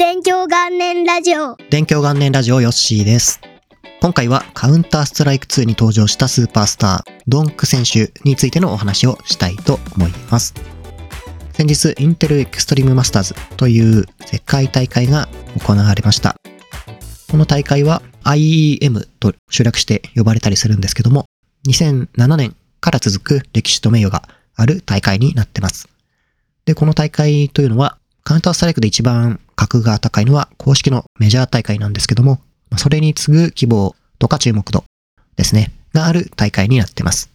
[0.00, 1.56] 勉強元年ラジオ。
[1.70, 3.40] 勉強元年ラジオヨッシーです。
[4.00, 10.54] 今回は Counter-Strike 2に登場したスーパースター、 donk 選手についてのお話をしたいと思います。
[11.52, 15.28] 先日、 Intel Extreme Masters という世界大会が
[15.66, 16.36] 行われました。
[17.28, 21.24] この大会は IEM と省略して呼ばれたりするんですけども、
[21.66, 25.88] 2007年から続く歴史と名誉がある大会になってます。
[26.66, 32.40] で、この大会というのは、カウンターストライクで一番格が高いのは公式のメジャー大会なんですけども、
[32.76, 34.84] それに次ぐ規模とか注目度
[35.36, 37.30] ですね、がある大会になってます。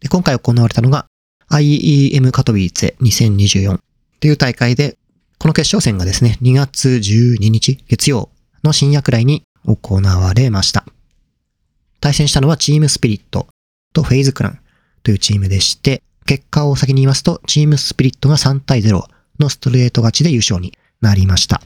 [0.00, 1.06] で今回行われたのが
[1.50, 3.80] IEM カトビーツェ2024っ
[4.20, 4.96] ていう大会で、
[5.38, 8.30] この決勝戦がですね、2月12日月曜
[8.62, 10.84] の深夜くらいに行われました。
[12.00, 13.48] 対戦したのはチームスピリット
[13.92, 14.60] と FaZe Clan
[15.02, 19.02] というチームでして、結果を先に言いますと、 Team Spirit が3対0
[19.40, 21.60] のストレート勝ちで優勝になりました。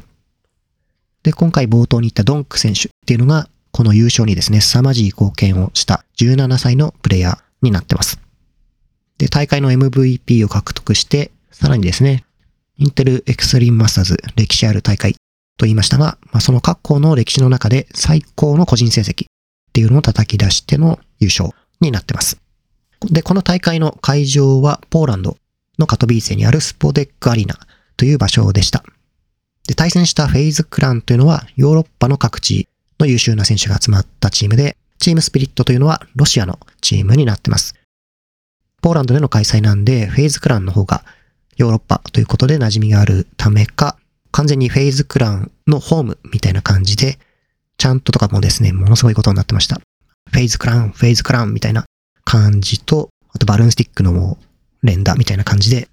[1.23, 8.21] で、今回冒頭に言った donk 選手っていうのが、この優勝にですね、凄まじい貢献をした17歳のプレイヤーになってます。
[9.19, 12.25] で、大会の MVP を獲得して、さらにですね、
[12.79, 19.27] Intel Extreme Masters 歴史ある大会と言いましたが、まあ、その各校の歴史の中で最高の個人成績っ
[19.73, 22.39] ていうのを叩き出しての優勝になってます。
[23.11, 25.37] で、この大会の会場はポーランド
[25.79, 27.59] のカトビーセにあるスポデックアリーナ
[27.97, 28.83] という場所でした。
[29.67, 32.69] で、対戦したフェイズクランというのはヨーロッパの各地
[32.99, 37.75] の優秀な選手が集まったチームで、チームスピリットというのはロシアのチームになってます。
[38.81, 41.05] ポーランドでの開催なんで、フェイズクランの方が
[41.57, 43.97] ヨーロッパということで馴染みがあるためか、
[44.33, 47.19] 完全にフェイズクランのホームみたいな感じで、
[47.79, 49.81] チャントとかもですね、ものすごいことになってました。
[50.31, 51.85] FaZe Clan、FaZe Clan みたいな
[52.25, 54.39] 感じと、あとバルーンスティックのも
[54.83, 55.89] う連打みたいな感じで、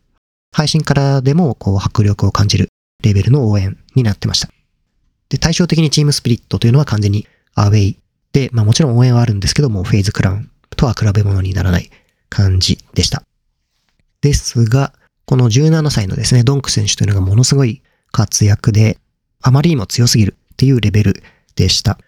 [0.51, 2.69] 配信からでもこう迫力を感じる
[3.01, 4.49] レベルの応援になってました。
[5.29, 7.99] で、対照的に Team Spirit というのは完全にアウェイ
[8.33, 11.89] で、まあもちろん応援はあるんですけども、 FaZe Clan とは比べ物にならない
[12.29, 13.23] 感じでした。
[14.21, 14.93] ですが、
[15.25, 18.97] この17歳のですね、 donk 選手というのがものすごい活躍で、
[19.41, 21.23] あまりにも強すぎるっていうレベル
[21.55, 21.99] でした。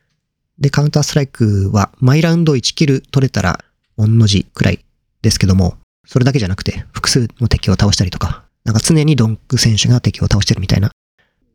[0.59, 3.63] で、カウンターストライクは、毎ラウンド1キル取れたら、
[3.97, 4.84] 御の字くらい
[5.22, 10.92] ですけども、それだけじゃなくて、複数の敵を倒したりとか、なんか常にドンク選手が敵を倒してるみたいな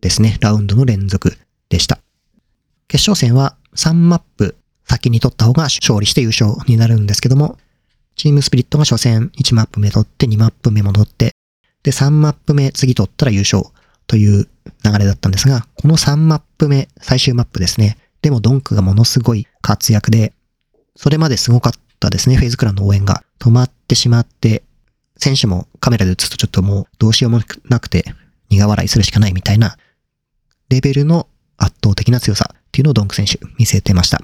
[0.00, 1.37] ですね、ラウンドの連続
[1.69, 1.99] でした。
[2.89, 7.59] 決勝戦は3マップ先に取った方が勝利して優勝になるんですけども、
[8.15, 11.33] チームスピリットが初戦1マップ目取って2マップ目戻って、
[11.83, 13.65] で3マップ目次取ったら優勝
[14.06, 14.49] という
[14.84, 17.99] 流れだったんですが、この3マップ目、最終マップですね。
[18.23, 20.33] でもドンクがものすごい活躍で、
[20.94, 24.62] それまですごかったですね、フェイズクランの応援が止まってしまって、
[25.19, 28.04] 選手もカメラで映すとちょっともうどうしようもなくて
[28.50, 29.77] 苦笑いするしかないみたいな
[30.69, 34.19] レベルの圧倒的な強さっていうのをドンク選手見せてました。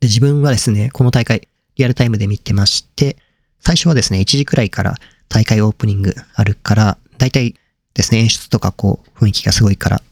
[0.00, 3.16] で、自分はですね、この大会リアルタイムで見てまして、
[3.60, 4.94] 最初はですね、1時くらいから
[5.28, 7.54] 大会オープニングあるから、だいたい
[7.94, 10.02] ですね、演出とかこう雰囲気がすごいから、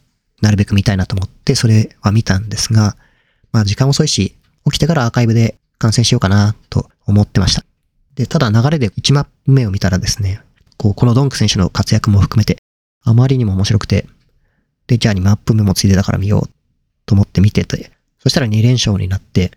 [0.41, 2.97] なるべく見たいなと思ってそれは見たんですが、
[3.53, 7.65] まあ時間遅いし、起きてからアーカイブで観戦しようかなと思ってました。
[8.15, 10.41] で、ただ流れで1マップ目を見たらですね、
[10.77, 12.59] こう、このドンク選手の活躍も含めて、
[13.05, 14.07] あまりにも面白くて、
[14.87, 16.51] で、じゃあ2マップ目もついでだから見よう
[17.07, 19.53] と思って見てて、そしたら2連勝になって、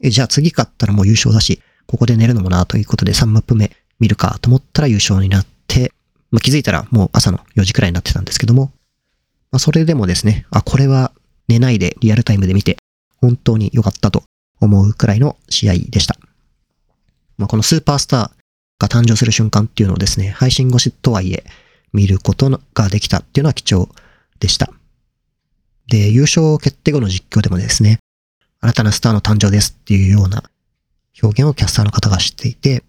[0.00, 5.92] え、じゃあ次勝ったらもう優勝だし、ここで寝るのもなということで3マップ目見るかと思ったら優勝になって、
[6.30, 8.72] まあ、気づいたらもう朝の4時くらいになってたんですけども、
[9.50, 11.12] まあ、それでもですね、あ、これは
[11.48, 12.76] 寝ないでリアルタイムで見て、
[13.20, 14.24] 本当に良かったと
[14.60, 16.16] 思うくらいの試合でした。
[17.38, 18.30] まあ、このスーパースター
[18.78, 21.44] が誕生する瞬間っていうのをですね、配信越しとはいえ
[21.92, 23.88] 見ることができたっていうのは貴重
[24.40, 24.72] でした。
[25.88, 27.98] で、優勝決定後の実況でもですね、
[28.60, 30.42] 新たなスターの誕生ですっていうような
[31.22, 32.82] 表現をキャスターの方が知っていて、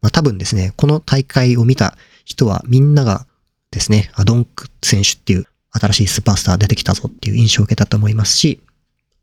[0.00, 3.26] まあ多分ですね、この大会を見た人はみんなが
[3.70, 8.60] ですね、アドンク選手っていう新しいスーパースター出てきたぞっていう印象を受けたと思いますし、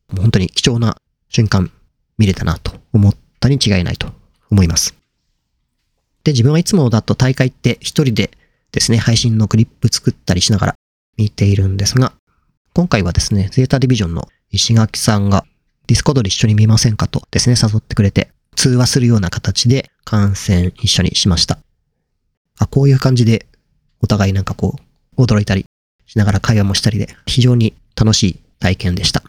[0.09, 0.97] もう本当に貴重な
[1.29, 1.71] 瞬間
[2.17, 4.07] 見れたなと思ったに違いないと
[4.53, 4.95] 思います。
[6.23, 8.31] で、自分はいつもだと大会って一人で
[8.71, 10.75] ですね、配信のクリップ作ったりしながら
[11.17, 12.13] 見ているんですが、
[12.73, 15.45] 今回はですね、 ZETA DIVISION の石垣さんが
[15.87, 21.59] Discord で一緒に見ませんかとですね、誘ってくれて、通話するような形で観戦一緒にしました。
[22.59, 23.47] あ、こういう感じで
[24.01, 24.75] お互いなんかこ
[25.17, 25.65] う、驚いたり
[26.05, 29.23] しながら会話もしたりで、非常に楽しい体験でした。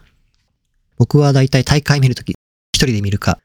[0.97, 2.37] 僕はだいたい大会見るとき、一
[2.77, 3.39] 人で見るか、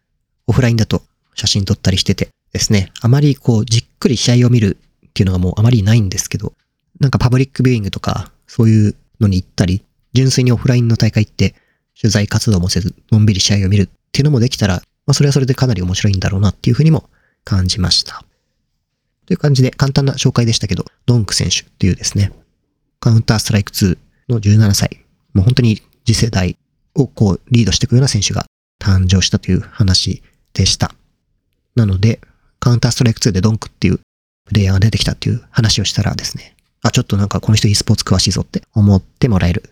[0.46, 1.02] オフラインだと
[1.34, 4.76] 写真撮ったりしててですね、あまりこう、じっくり試合を見る
[5.08, 6.52] っていうのがもうあまりないんですけど、
[6.98, 9.82] なんかパブリックビューイングとか、そういうのに行ったり、
[10.12, 11.54] 純粋にオフラインの大会行って
[12.00, 17.08] 取材活動もせず、のんびり試合を見るっていうのもできたら、まあそれはそれでかなり面白いんだろうなっていうふうにも
[17.44, 18.24] 感じました。
[19.26, 22.32] という感じで簡単な紹介でしたけど、ドンク選手っていうですね、
[22.98, 23.96] カウンターストライク2
[24.28, 26.56] の17歳、もう本当に次世代
[26.94, 28.46] をこうリードしていくような選手が
[28.80, 30.22] 誕生したという話
[30.52, 30.94] でした。
[31.74, 32.20] なので、
[32.58, 34.00] カウンターストライク2でドンクっていう
[34.46, 39.70] プレイヤーが出てきたっていう話をしたらですね、あ、ちょっとなんかこの人 e スポーツ詳しいぞって思ってもらえる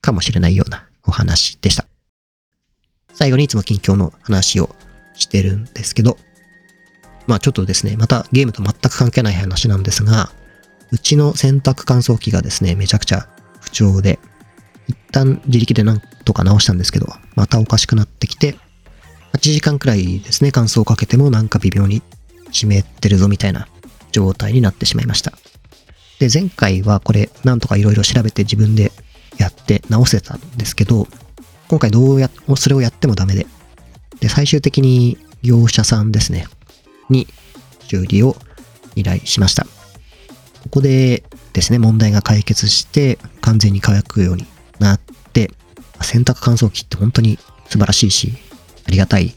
[0.00, 1.86] かもしれないようなお話でした。
[3.12, 4.74] 最後にいつも近況の話を
[5.14, 6.18] してるんですけど、
[7.26, 10.30] まあちょっとですね、またゲームと全く関係ない話なんですが、
[10.92, 13.28] うちの洗濯乾燥機がですね、めちゃくちゃ
[13.60, 14.18] 不調で、
[14.86, 18.56] 一旦自力でなんとか直したんですけど、またおかしくなってきて、
[19.52, 22.02] 時間くらいですね、乾燥をかけてもなんか微妙に
[22.50, 23.68] 湿ってるぞみたいな
[24.12, 25.32] 状態になってしまいました。
[26.18, 28.92] で、前回はこれなんとか色々調べて自分で
[29.38, 31.06] やって直せたんですけど、
[31.68, 33.46] 今回どうや、それをやってもダメで、
[34.20, 36.46] で、最終的に業者さんですね、
[37.10, 37.26] に
[37.80, 38.36] 修理を
[38.94, 39.64] 依頼しました。
[40.62, 41.22] ここで
[41.52, 44.46] ですね、問題が解決して完全に乾くように
[44.78, 45.00] なっ
[45.32, 45.50] て、
[46.00, 47.38] 洗濯乾燥機って本当に
[47.68, 48.32] 素晴らしいし、
[48.86, 49.34] ありがたい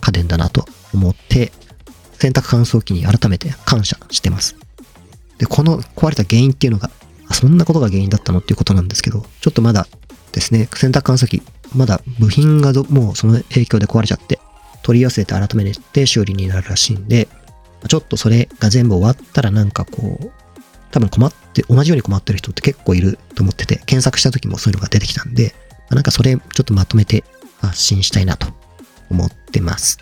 [0.00, 0.64] 家電だなと
[0.94, 1.52] 思って、
[2.18, 4.56] 洗濯乾燥機に改めて感謝してます。
[5.38, 6.90] で、この壊れた原因っていうのが、
[7.28, 9.86] あそんなことが原因だったのっていうことなんですけど、ちょっとまだ
[10.32, 11.42] ですね、洗濯乾燥機、
[11.74, 14.40] まだ部品がもうその影響で壊れちゃって、
[14.82, 17.28] 取り寄せて改めて修理になるらしいんで、
[17.88, 20.30] ちょっとそれが全部終わったらなんかこう、
[20.90, 25.54] 多分困って、同じように困ってる人って結構いると思ってて、検索した時もそういうのが出てきたんで、
[25.90, 27.24] なんかそれちょっとまとめて
[27.60, 28.48] 発信したいなと
[29.10, 29.98] 思ってます。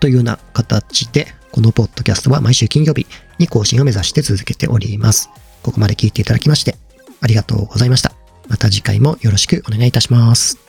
[0.00, 3.06] というような形で、このポッドキャストは毎週金曜日
[3.38, 5.30] に更新を目指して続けております。
[5.62, 6.76] ここまで聞いていただきまして、
[7.20, 8.12] ありがとうございました。
[8.48, 10.63] また次回もよろしくお願いいたします。